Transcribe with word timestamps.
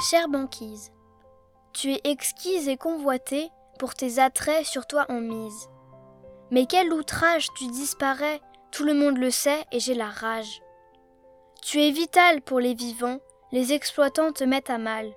Chère 0.00 0.28
banquise, 0.28 0.90
tu 1.72 1.92
es 1.92 2.00
exquise 2.04 2.68
et 2.68 2.76
convoitée, 2.76 3.50
pour 3.78 3.94
tes 3.94 4.18
attraits 4.18 4.66
sur 4.66 4.86
toi 4.86 5.06
en 5.08 5.20
mise. 5.20 5.68
Mais 6.50 6.66
quel 6.66 6.92
outrage 6.92 7.48
tu 7.56 7.66
disparais, 7.68 8.40
tout 8.72 8.84
le 8.84 8.94
monde 8.94 9.18
le 9.18 9.30
sait 9.30 9.64
et 9.72 9.78
j'ai 9.78 9.94
la 9.94 10.08
rage. 10.08 10.62
Tu 11.62 11.80
es 11.80 11.90
vital 11.90 12.42
pour 12.42 12.60
les 12.60 12.74
vivants, 12.74 13.20
les 13.52 13.72
exploitants 13.72 14.32
te 14.32 14.44
mettent 14.44 14.70
à 14.70 14.78
mal. 14.78 15.12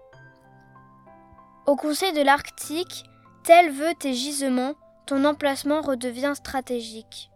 Au 1.66 1.76
conseil 1.76 2.14
de 2.14 2.22
l'Arctique, 2.22 3.04
tel 3.44 3.72
veut 3.72 3.94
tes 4.00 4.14
gisements, 4.14 4.76
ton 5.06 5.26
emplacement 5.26 5.82
redevient 5.82 6.34
stratégique. 6.36 7.32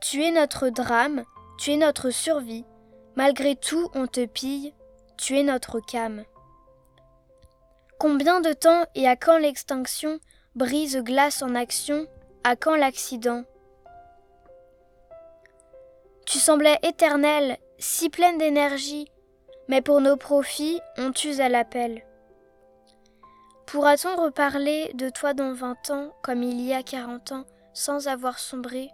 Tu 0.00 0.24
es 0.24 0.30
notre 0.30 0.70
drame, 0.70 1.24
tu 1.58 1.72
es 1.72 1.76
notre 1.76 2.10
survie, 2.10 2.64
malgré 3.16 3.54
tout 3.54 3.90
on 3.94 4.06
te 4.06 4.24
pille, 4.24 4.74
tu 5.20 5.38
es 5.38 5.42
notre 5.42 5.80
cam. 5.80 6.24
Combien 7.98 8.40
de 8.40 8.54
temps 8.54 8.84
et 8.94 9.06
à 9.06 9.16
quand 9.16 9.36
l'extinction 9.36 10.18
brise 10.54 10.96
glace 10.96 11.42
en 11.42 11.54
action, 11.54 12.06
à 12.42 12.56
quand 12.56 12.74
l'accident? 12.74 13.44
Tu 16.24 16.38
semblais 16.38 16.78
éternelle, 16.82 17.58
si 17.78 18.08
pleine 18.08 18.38
d'énergie, 18.38 19.10
mais 19.68 19.82
pour 19.82 20.00
nos 20.00 20.16
profits, 20.16 20.80
on 20.96 21.12
t'use 21.12 21.42
à 21.42 21.50
l'appel. 21.50 22.02
Pourra-t-on 23.66 24.16
reparler 24.16 24.90
de 24.94 25.10
toi 25.10 25.34
dans 25.34 25.52
vingt 25.52 25.90
ans 25.90 26.14
comme 26.22 26.42
il 26.42 26.62
y 26.62 26.72
a 26.72 26.82
quarante 26.82 27.32
ans 27.32 27.44
sans 27.74 28.08
avoir 28.08 28.38
sombré? 28.38 28.90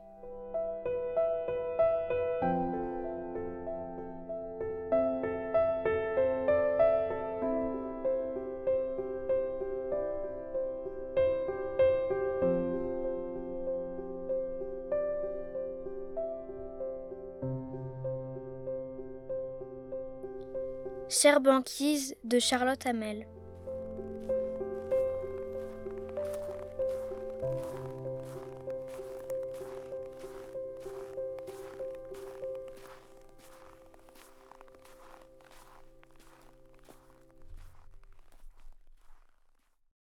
Chère 21.09 21.41
banquise 21.41 22.17
de 22.25 22.41
Charlotte 22.41 22.85
Hamel. 22.85 23.29